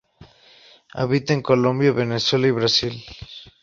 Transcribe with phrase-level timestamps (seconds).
[0.95, 3.03] Habita en Colombia, Venezuela y Brasil.